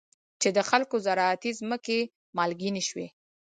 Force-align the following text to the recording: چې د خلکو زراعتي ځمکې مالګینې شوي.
چې 0.41 0.49
د 0.57 0.59
خلکو 0.69 0.95
زراعتي 1.05 1.51
ځمکې 1.59 1.99
مالګینې 2.37 2.83
شوي. 2.89 3.07